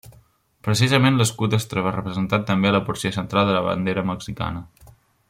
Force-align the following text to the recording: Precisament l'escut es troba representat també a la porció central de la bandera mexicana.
Precisament 0.67 1.19
l'escut 1.19 1.53
es 1.57 1.69
troba 1.73 1.93
representat 1.97 2.47
també 2.51 2.71
a 2.71 2.75
la 2.79 2.83
porció 2.91 3.15
central 3.19 3.49
de 3.51 3.55
la 3.59 3.65
bandera 3.71 4.09
mexicana. 4.13 4.65